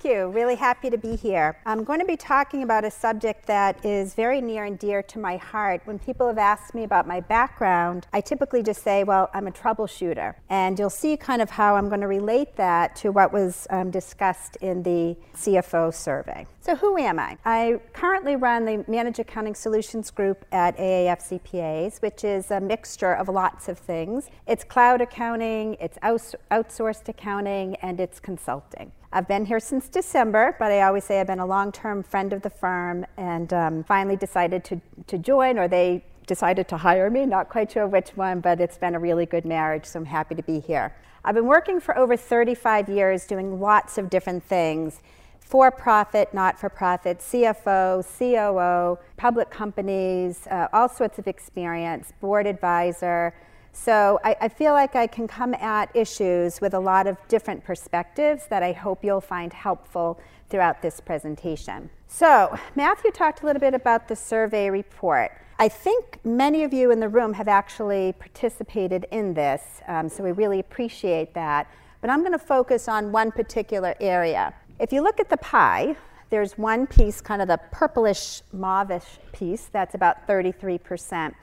[0.00, 0.28] Thank you.
[0.28, 1.58] Really happy to be here.
[1.66, 5.18] I'm going to be talking about a subject that is very near and dear to
[5.18, 5.82] my heart.
[5.84, 9.50] When people have asked me about my background, I typically just say, well, I'm a
[9.50, 10.36] troubleshooter.
[10.48, 13.90] And you'll see kind of how I'm going to relate that to what was um,
[13.90, 16.46] discussed in the CFO survey.
[16.62, 17.36] So, who am I?
[17.44, 23.12] I currently run the Managed Accounting Solutions Group at AAF CPAs, which is a mixture
[23.12, 24.30] of lots of things.
[24.46, 28.92] It's cloud accounting, it's outsourced accounting, and it's consulting.
[29.12, 32.32] I've been here since December, but I always say I've been a long term friend
[32.32, 37.10] of the firm and um, finally decided to, to join, or they decided to hire
[37.10, 37.26] me.
[37.26, 40.36] Not quite sure which one, but it's been a really good marriage, so I'm happy
[40.36, 40.94] to be here.
[41.24, 45.00] I've been working for over 35 years doing lots of different things
[45.40, 52.46] for profit, not for profit, CFO, COO, public companies, uh, all sorts of experience, board
[52.46, 53.34] advisor.
[53.72, 57.64] So I, I, feel like I can come at issues with a lot of different
[57.64, 61.88] perspectives that I hope you'll find helpful throughout this presentation.
[62.08, 65.30] So Matthew talked a little bit about the survey report.
[65.58, 70.24] I think many of you in the room have actually participated in this, um, so
[70.24, 71.70] we really appreciate that.
[72.00, 74.54] But I'm going to focus on one particular area.
[74.78, 75.96] If you look at the pie,
[76.30, 81.12] there's one piece, kind of the purplish mauvish piece, that's about 33%.
[81.12, 81.34] And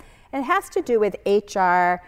[0.43, 2.01] it has to do with HR,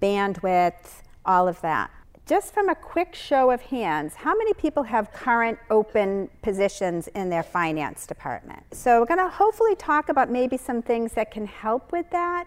[0.00, 1.90] bandwidth, all of that.
[2.26, 7.28] Just from a quick show of hands, how many people have current open positions in
[7.28, 8.62] their finance department?
[8.72, 12.46] So we're going to hopefully talk about maybe some things that can help with that.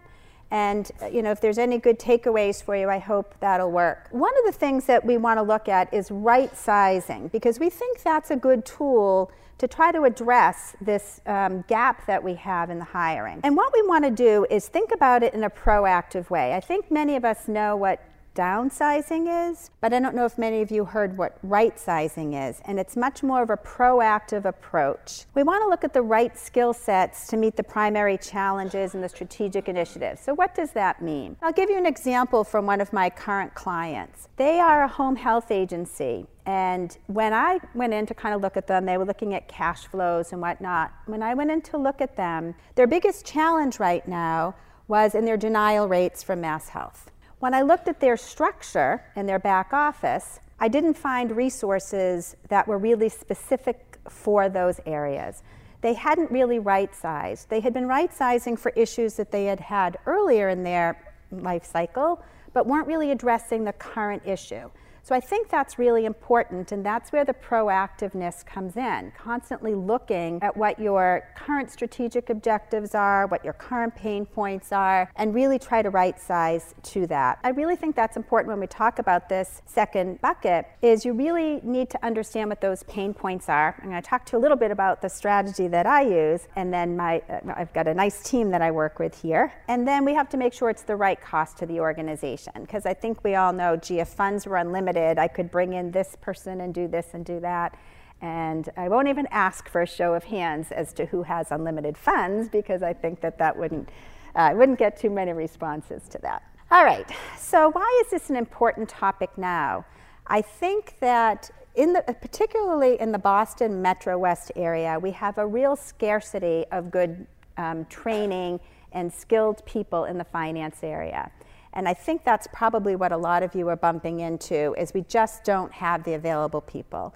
[0.52, 4.08] And you know, if there's any good takeaways for you, I hope that'll work.
[4.12, 7.70] One of the things that we want to look at is right sizing because we
[7.70, 12.70] think that's a good tool to try to address this um, gap that we have
[12.70, 13.40] in the hiring.
[13.44, 16.54] And what we want to do is think about it in a proactive way.
[16.54, 18.02] I think many of us know what
[18.36, 22.62] downsizing is, but I don't know if many of you heard what right sizing is,
[22.66, 25.26] and it's much more of a proactive approach.
[25.36, 29.04] We want to look at the right skill sets to meet the primary challenges and
[29.04, 30.22] the strategic initiatives.
[30.22, 31.38] So, what does that mean?
[31.42, 34.28] I'll give you an example from one of my current clients.
[34.38, 36.26] They are a home health agency.
[36.46, 39.48] And when I went in to kind of look at them, they were looking at
[39.48, 40.92] cash flows and whatnot.
[41.06, 44.56] When I went in to look at them, their biggest challenge right now
[44.88, 47.10] was in their denial rates from Mass Health.
[47.44, 52.66] When I looked at their structure in their back office, I didn't find resources that
[52.70, 55.44] were really specific for those areas.
[55.82, 57.50] They hadn't really right sized.
[57.50, 60.98] They had been right sizing for issues that they had had earlier in their
[61.32, 62.24] life cycle,
[62.54, 64.70] but weren't really addressing the current issue.
[65.06, 69.12] So I think that's really important, and that's where the proactiveness comes in.
[69.18, 75.12] Constantly looking at what your current strategic objectives are, what your current pain points are,
[75.18, 77.40] and really try to right size to that.
[77.44, 81.60] I really think that's important when we talk about this second bucket is you really
[81.64, 83.76] need to understand what those pain points are.
[83.84, 86.48] I'm going to talk to you a little bit about the strategy that I use,
[86.56, 89.52] and then my uh, I've got a nice team that I work with here.
[89.68, 92.86] And then we have to make sure it's the right cost to the organization because
[92.86, 95.20] I think we all know, if funds were unlimited, limited.
[95.20, 97.78] I could bring in this person and do this and do that.
[98.22, 101.98] And I won't even ask for a show of hands as to who has unlimited
[101.98, 103.90] funds because I think that that wouldn't,
[104.36, 106.44] uh, wouldn't get too many responses to that.
[106.72, 107.06] All right,
[107.38, 109.86] so why is this an important topic now?
[110.26, 115.46] I think that in the, particularly in the Boston Metro West area, we have a
[115.46, 117.28] real scarcity of good
[117.58, 118.60] um, training
[118.94, 121.30] and skilled people in the finance area.
[121.74, 125.02] And I think that's probably what a lot of you are bumping into is we
[125.02, 127.14] just don't have the available people.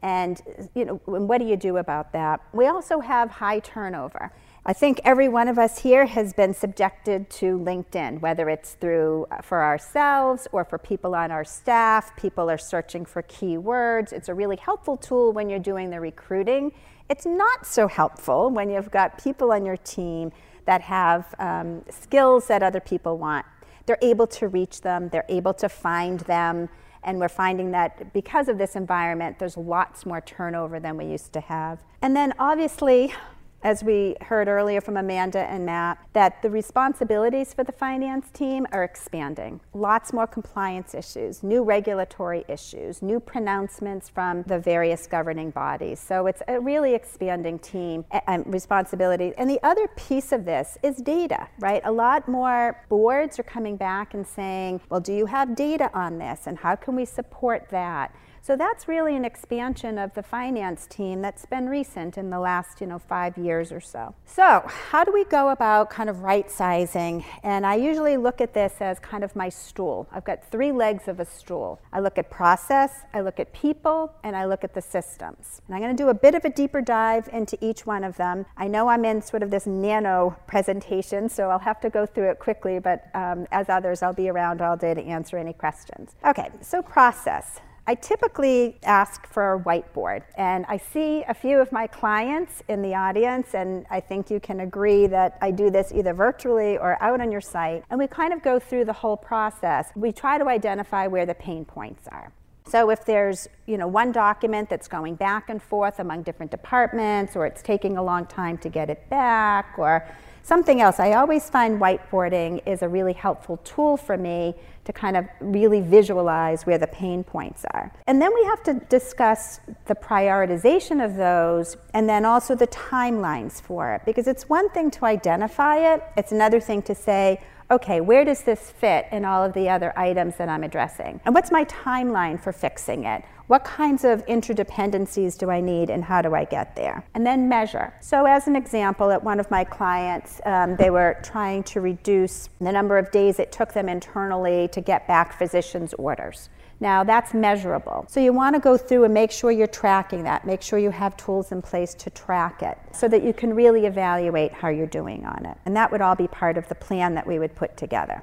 [0.00, 0.40] And
[0.74, 2.40] you know, what do you do about that?
[2.52, 4.32] We also have high turnover.
[4.64, 9.26] I think every one of us here has been subjected to LinkedIn, whether it's through
[9.30, 12.14] uh, for ourselves or for people on our staff.
[12.16, 14.12] People are searching for keywords.
[14.12, 16.72] It's a really helpful tool when you're doing the recruiting.
[17.08, 20.32] It's not so helpful when you've got people on your team
[20.66, 23.46] that have um, skills that other people want
[23.88, 26.68] they're able to reach them, they're able to find them.
[27.02, 31.32] And we're finding that because of this environment, there's lots more turnover than we used
[31.32, 31.80] to have.
[32.02, 33.14] And then obviously,
[33.62, 38.66] as we heard earlier from Amanda and Matt, that the responsibilities for the finance team
[38.72, 39.60] are expanding.
[39.74, 45.98] Lots more compliance issues, new regulatory issues, new pronouncements from the various governing bodies.
[45.98, 49.32] So it's a really expanding team and responsibility.
[49.36, 51.82] And the other piece of this is data, right?
[51.84, 56.18] A lot more boards are coming back and saying, well, do you have data on
[56.18, 56.46] this?
[56.46, 58.14] And how can we support that?
[58.48, 62.80] So that's really an expansion of the finance team that's been recent in the last,
[62.80, 64.14] you know, five years or so.
[64.24, 67.26] So how do we go about kind of right sizing?
[67.42, 70.08] And I usually look at this as kind of my stool.
[70.10, 71.78] I've got three legs of a stool.
[71.92, 75.60] I look at process, I look at people, and I look at the systems.
[75.66, 78.16] And I'm going to do a bit of a deeper dive into each one of
[78.16, 78.46] them.
[78.56, 82.30] I know I'm in sort of this nano presentation, so I'll have to go through
[82.30, 86.16] it quickly, but um, as others, I'll be around all day to answer any questions.
[86.24, 87.60] Okay, so process.
[87.88, 92.82] I typically ask for a whiteboard, and I see a few of my clients in
[92.82, 97.02] the audience, and I think you can agree that I do this either virtually or
[97.02, 99.88] out on your site, and we kind of go through the whole process.
[99.96, 102.30] We try to identify where the pain points are.
[102.66, 107.36] So if there's you know one document that's going back and forth among different departments,
[107.36, 110.06] or it's taking a long time to get it back, or
[110.42, 114.56] something else, I always find whiteboarding is a really helpful tool for me
[114.88, 117.92] to kind of really visualize where the pain points are.
[118.06, 123.60] And then we have to discuss the prioritization of those and then also the timelines
[123.60, 124.00] for it.
[124.06, 127.38] Because it's one thing to identify it, it's another thing to say,
[127.70, 131.20] okay, where does this fit in all of the other items that I'm addressing?
[131.26, 133.22] And what's my timeline for fixing it?
[133.48, 137.02] What kinds of interdependencies do I need and how do I get there?
[137.14, 137.94] And then measure.
[138.02, 142.50] So, as an example, at one of my clients, um, they were trying to reduce
[142.60, 146.50] the number of days it took them internally to get back physicians' orders.
[146.78, 148.04] Now, that's measurable.
[148.10, 150.46] So, you want to go through and make sure you're tracking that.
[150.46, 153.86] Make sure you have tools in place to track it so that you can really
[153.86, 155.56] evaluate how you're doing on it.
[155.64, 158.22] And that would all be part of the plan that we would put together.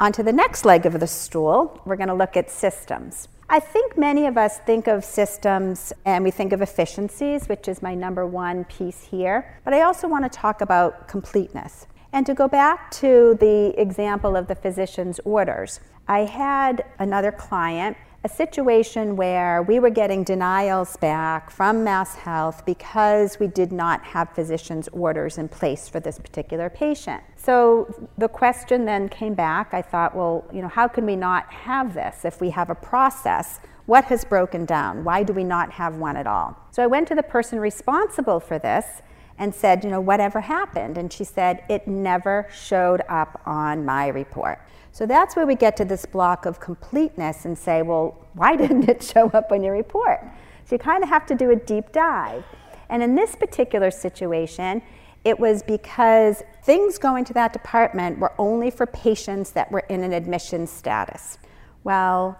[0.00, 3.28] On to the next leg of the stool, we're going to look at systems.
[3.54, 7.82] I think many of us think of systems and we think of efficiencies, which is
[7.82, 9.60] my number one piece here.
[9.64, 11.86] But I also want to talk about completeness.
[12.12, 15.78] And to go back to the example of the physician's orders,
[16.08, 22.64] I had another client a situation where we were getting denials back from Mass Health
[22.64, 27.22] because we did not have physician's orders in place for this particular patient.
[27.36, 29.74] So the question then came back.
[29.74, 32.74] I thought, well, you know, how can we not have this if we have a
[32.74, 33.60] process?
[33.84, 35.04] What has broken down?
[35.04, 36.56] Why do we not have one at all?
[36.70, 39.02] So I went to the person responsible for this
[39.36, 40.96] and said, you know, whatever happened?
[40.96, 44.60] And she said, it never showed up on my report.
[44.94, 48.88] So that's where we get to this block of completeness and say, well, why didn't
[48.88, 50.20] it show up on your report?
[50.66, 52.44] So you kind of have to do a deep dive.
[52.88, 54.82] And in this particular situation,
[55.24, 60.04] it was because things going to that department were only for patients that were in
[60.04, 61.38] an admission status.
[61.82, 62.38] Well,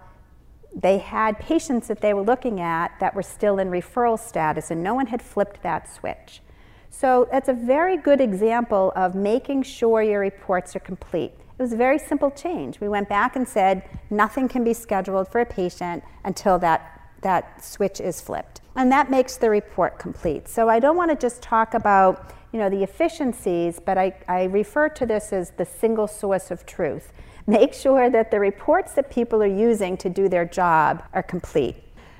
[0.73, 4.81] they had patients that they were looking at that were still in referral status, and
[4.81, 6.41] no one had flipped that switch.
[6.89, 11.33] So that's a very good example of making sure your reports are complete.
[11.57, 12.81] It was a very simple change.
[12.81, 17.63] We went back and said nothing can be scheduled for a patient until that, that
[17.63, 18.59] switch is flipped.
[18.75, 20.49] And that makes the report complete.
[20.49, 24.43] So I don't want to just talk about you know, the efficiencies, but I, I
[24.43, 27.13] refer to this as the single source of truth.
[27.47, 31.75] Make sure that the reports that people are using to do their job are complete.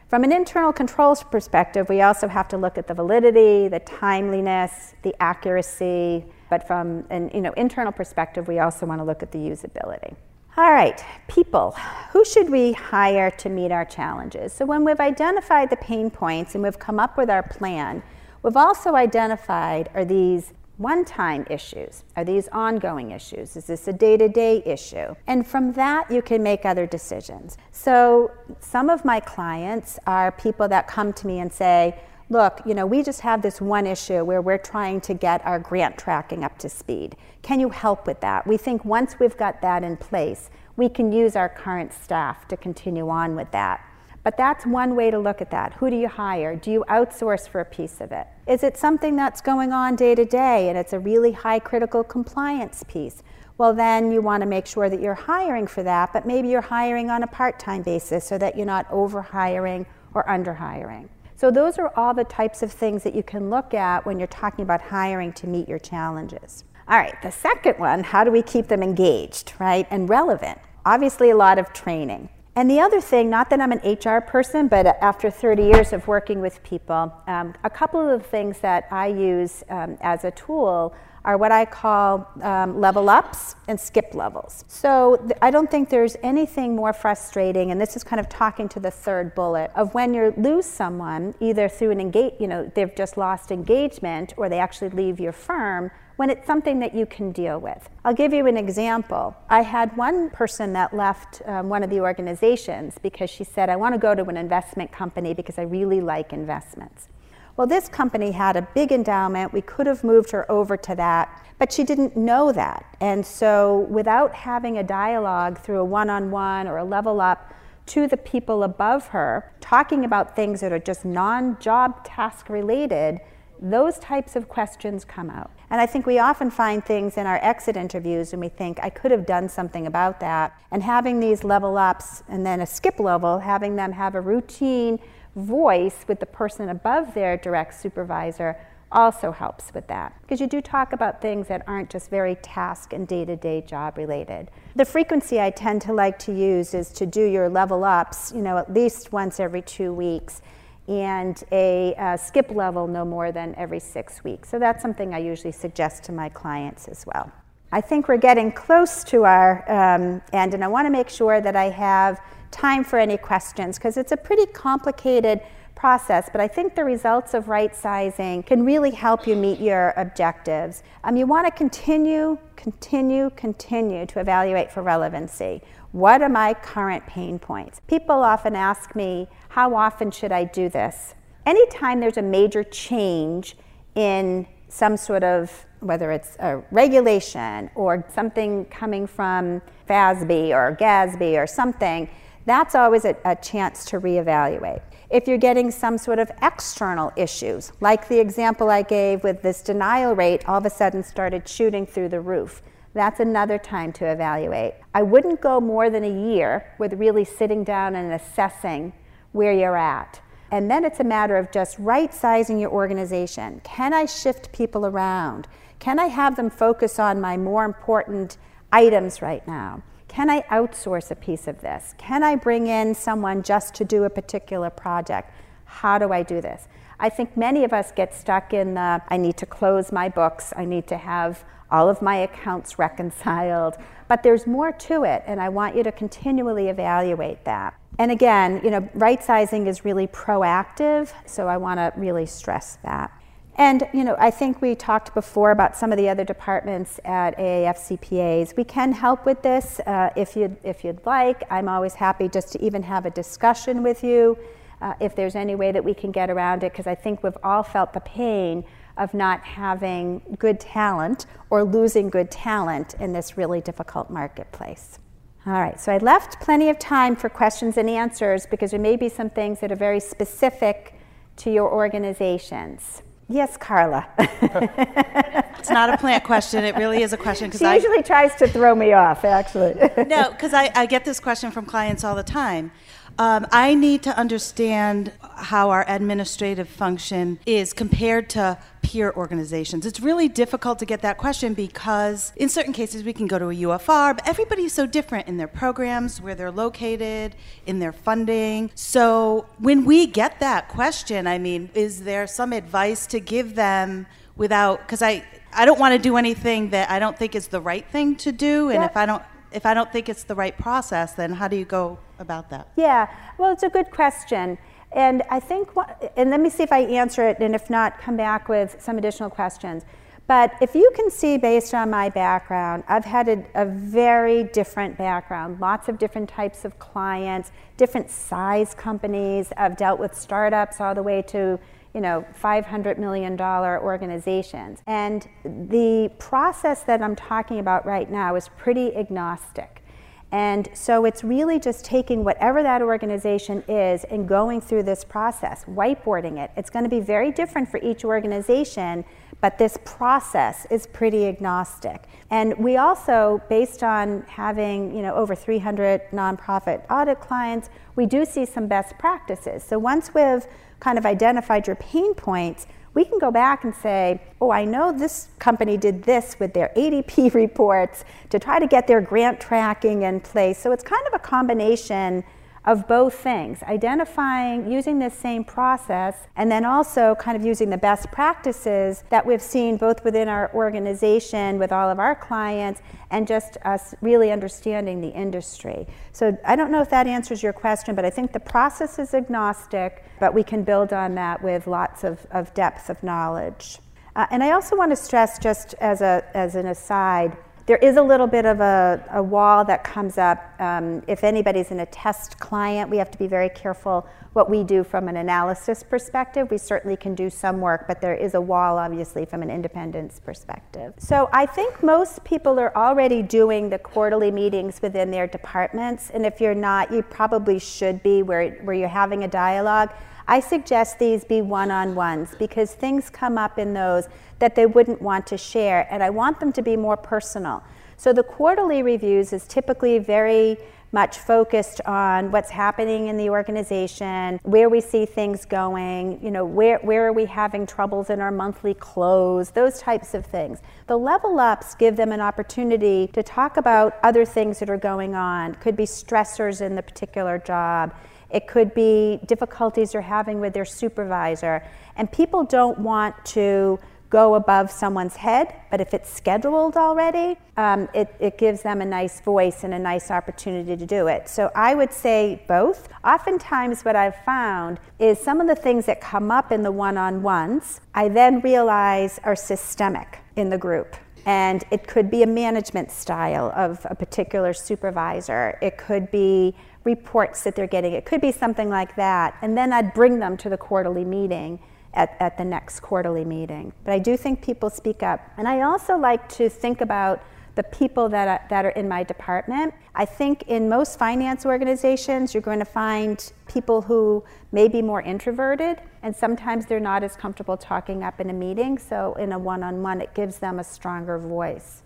[0.07, 4.93] From an internal controls perspective, we also have to look at the validity, the timeliness,
[5.01, 9.29] the accuracy, but from an you know, internal perspective, we also want to look at
[9.29, 10.15] the usability.
[10.55, 11.75] All right, people.
[12.13, 14.53] Who should we hire to meet our challenges?
[14.53, 18.01] So, when we've identified the pain points and we've come up with our plan,
[18.41, 22.05] we've also identified are these one time issues?
[22.15, 23.57] Are these ongoing issues?
[23.57, 25.13] Is this a day to day issue?
[25.27, 27.57] And from that, you can make other decisions.
[27.73, 28.31] So,
[28.61, 31.99] some of my clients are people that come to me and say,
[32.29, 35.59] look, you know, we just have this one issue where we're trying to get our
[35.59, 37.15] grant tracking up to speed.
[37.41, 38.47] Can you help with that?
[38.47, 42.57] We think once we've got that in place, we can use our current staff to
[42.57, 43.85] continue on with that.
[44.23, 45.73] But that's one way to look at that.
[45.73, 46.55] Who do you hire?
[46.55, 48.25] Do you outsource for a piece of it?
[48.47, 52.03] Is it something that's going on day to day and it's a really high critical
[52.03, 53.21] compliance piece?
[53.59, 56.61] Well, then you want to make sure that you're hiring for that, but maybe you're
[56.61, 61.07] hiring on a part time basis so that you're not over hiring or under hiring.
[61.37, 64.27] So those are all the types of things that you can look at when you're
[64.27, 66.63] talking about hiring to meet your challenges.
[66.87, 70.59] All right, the second one, how do we keep them engaged, right, and relevant?
[70.85, 72.29] Obviously, a lot of training.
[72.57, 76.07] And the other thing, not that I'm an HR person, but after 30 years of
[76.07, 80.31] working with people, um, a couple of the things that I use um, as a
[80.31, 80.95] tool
[81.25, 84.63] are what I call um, level ups and skip levels.
[84.69, 88.69] So th- I don't think there's anything more frustrating, and this is kind of talking
[88.69, 92.71] to the third bullet of when you lose someone, either through an engage, you know,
[92.73, 97.05] they've just lost engagement, or they actually leave your firm when it's something that you
[97.05, 97.89] can deal with.
[98.03, 99.35] I'll give you an example.
[99.49, 103.75] I had one person that left um, one of the organizations because she said, I
[103.75, 107.09] want to go to an investment company because I really like investments.
[107.57, 109.53] Well, this company had a big endowment.
[109.53, 112.85] We could have moved her over to that, but she didn't know that.
[112.99, 117.53] And so, without having a dialogue through a one on one or a level up
[117.87, 123.19] to the people above her, talking about things that are just non job task related,
[123.61, 125.51] those types of questions come out.
[125.69, 128.89] And I think we often find things in our exit interviews and we think, I
[128.89, 130.59] could have done something about that.
[130.71, 134.99] And having these level ups and then a skip level, having them have a routine
[135.35, 138.57] voice with the person above their direct supervisor
[138.91, 142.93] also helps with that because you do talk about things that aren't just very task
[142.93, 144.49] and day to day job related.
[144.75, 148.41] The frequency I tend to like to use is to do your level ups, you
[148.41, 150.41] know, at least once every two weeks
[150.87, 154.49] and a uh, skip level no more than every six weeks.
[154.49, 157.31] So that's something I usually suggest to my clients as well.
[157.71, 161.41] I think we're getting close to our um, end, and I want to make sure
[161.41, 165.41] that I have time for any questions because it's a pretty complicated
[165.75, 169.93] process, but I think the results of right sizing can really help you meet your
[169.97, 170.83] objectives.
[171.03, 175.61] Um, you want to continue, continue, continue to evaluate for relevancy.
[175.91, 177.81] What are my current pain points?
[177.87, 181.13] People often ask me, how often should I do this?
[181.45, 183.55] Anytime there's a major change
[183.95, 191.41] in some sort of whether it's a regulation or something coming from FASB or GASB
[191.41, 192.09] or something,
[192.45, 194.81] that's always a, a chance to reevaluate.
[195.09, 199.61] If you're getting some sort of external issues, like the example I gave with this
[199.61, 204.05] denial rate all of a sudden started shooting through the roof, that's another time to
[204.05, 204.73] evaluate.
[204.93, 208.93] I wouldn't go more than a year with really sitting down and assessing
[209.31, 210.21] where you're at.
[210.49, 213.61] And then it's a matter of just right sizing your organization.
[213.63, 215.47] Can I shift people around?
[215.79, 218.37] Can I have them focus on my more important
[218.71, 219.83] items right now?
[220.15, 221.93] Can I outsource a piece of this?
[221.97, 225.29] Can I bring in someone just to do a particular project?
[225.65, 226.69] How do I do this?
[227.01, 230.53] I think many of us get stuck in the I need to close my books,
[230.55, 233.75] I need to have all of my accounts reconciled,
[234.07, 237.73] but there's more to it, and I want you to continually evaluate that.
[237.99, 242.77] And again, you know, right sizing is really proactive, so I want to really stress
[242.83, 243.11] that.
[243.57, 247.37] And you know, I think we talked before about some of the other departments at
[247.37, 248.57] AAF CPAs.
[248.57, 251.43] We can help with this uh, if you'd if you'd like.
[251.49, 254.37] I'm always happy just to even have a discussion with you
[254.81, 257.37] uh, if there's any way that we can get around it, because I think we've
[257.43, 258.65] all felt the pain
[258.97, 264.99] of not having good talent or losing good talent in this really difficult marketplace.
[265.45, 268.95] All right, so I left plenty of time for questions and answers because there may
[268.95, 270.95] be some things that are very specific
[271.37, 273.03] to your organizations.
[273.27, 274.07] Yes, Carla.
[274.19, 276.63] it's not a plant question.
[276.63, 277.49] It really is a question.
[277.49, 279.73] She I, usually tries to throw me off, actually.
[280.05, 282.71] no, because I, I get this question from clients all the time.
[283.17, 289.83] Um, I need to understand how our administrative function is compared to peer organizations.
[289.83, 293.45] It's really difficult to get that question because in certain cases we can go to
[293.45, 298.69] a UFR, but everybody's so different in their programs, where they're located, in their funding.
[298.75, 304.05] So when we get that question, I mean, is there some advice to give them
[304.35, 307.61] without, because I, I don't want to do anything that I don't think is the
[307.61, 310.55] right thing to do, and if I don't if I don't think it's the right
[310.57, 312.67] process, then how do you go about that?
[312.75, 314.57] Yeah, well, it's a good question.
[314.95, 317.99] And I think, what, and let me see if I answer it, and if not,
[317.99, 319.83] come back with some additional questions.
[320.25, 324.97] But if you can see based on my background, I've had a, a, very different
[324.97, 329.53] background, lots of different types of clients, different size companies.
[329.55, 331.59] I've dealt with startups all the way to
[331.93, 334.81] you know, $500 million organizations.
[334.85, 339.84] And the process that I'm talking about right now is pretty agnostic.
[340.31, 345.63] And so it's really just taking whatever that organization is and going through this process,
[345.65, 346.51] whiteboarding it.
[346.57, 349.05] It's going to be very different for each organization,
[349.39, 352.03] but this process is pretty agnostic.
[352.31, 358.25] And we also, based on having you know over 300 nonprofit audit clients, we do
[358.25, 359.63] see some best practices.
[359.63, 360.45] So once we've
[360.79, 364.91] kind of identified your pain points, we can go back and say, oh, I know
[364.91, 370.03] this company did this with their ADP reports to try to get their grant tracking
[370.03, 370.57] in place.
[370.57, 372.23] So it's kind of a combination
[372.65, 377.77] of both things identifying, using this same process, and then also kind of using the
[377.77, 382.81] best practices that we've seen both within our organization with all of our clients
[383.11, 385.85] and just us really understanding the industry.
[386.11, 389.13] So I don't know if that answers your question, but I think the process is
[389.13, 393.77] agnostic, but we can build on that with lots of, of depth of knowledge.
[394.15, 397.97] Uh, and I also want to stress, just as, a, as an aside, there is
[397.97, 400.53] a little bit of a, a wall that comes up.
[400.59, 404.63] Um, if anybody's in a test client, we have to be very careful what we
[404.63, 406.51] do from an analysis perspective.
[406.51, 410.19] We certainly can do some work, but there is a wall, obviously, from an independence
[410.19, 410.93] perspective.
[410.97, 416.11] So I think most people are already doing the quarterly meetings within their departments.
[416.11, 419.89] And if you're not, you probably should be where, where you're having a dialogue.
[420.27, 424.07] I suggest these be one on ones because things come up in those
[424.39, 427.63] that they wouldn't want to share, and I want them to be more personal.
[427.97, 430.57] So the quarterly reviews is typically very
[430.91, 436.45] much focused on what's happening in the organization, where we see things going, you know,
[436.45, 440.59] where, where are we having troubles in our monthly close, those types of things.
[440.87, 445.15] The level ups give them an opportunity to talk about other things that are going
[445.15, 447.93] on, could be stressors in the particular job.
[448.29, 451.63] It could be difficulties they're having with their supervisor.
[451.95, 453.79] And people don't want to
[454.09, 458.85] go above someone's head, but if it's scheduled already, um, it, it gives them a
[458.85, 461.27] nice voice and a nice opportunity to do it.
[461.27, 462.87] So I would say both.
[463.03, 466.97] Oftentimes, what I've found is some of the things that come up in the one
[466.97, 470.95] on ones, I then realize are systemic in the group.
[471.25, 475.57] And it could be a management style of a particular supervisor.
[475.61, 476.55] It could be
[476.85, 477.93] reports that they're getting.
[477.93, 479.37] It could be something like that.
[479.41, 481.59] And then I'd bring them to the quarterly meeting
[481.93, 483.73] at, at the next quarterly meeting.
[483.83, 485.19] But I do think people speak up.
[485.37, 487.21] And I also like to think about
[487.55, 489.73] the people that that are in my department.
[489.95, 495.01] I think in most finance organizations, you're going to find people who may be more
[495.01, 498.77] introverted, and sometimes they're not as comfortable talking up in a meeting.
[498.77, 501.81] So, in a one on one, it gives them a stronger voice.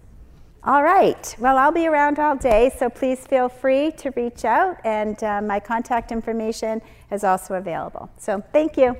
[0.63, 1.35] All right.
[1.39, 5.41] Well, I'll be around all day, so please feel free to reach out, and uh,
[5.41, 8.09] my contact information is also available.
[8.17, 8.97] So, thank you.